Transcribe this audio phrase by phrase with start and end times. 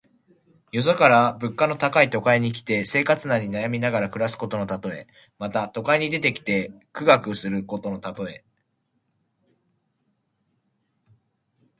[0.71, 5.05] よそから物価の高い都会に来て、生活難に悩みながら暮らすことのたとえ。
[5.37, 8.43] また、都会に出てきて苦学することのたとえ。